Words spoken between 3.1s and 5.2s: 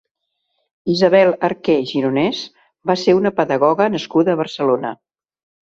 una pedagoga nascuda a Barcelona.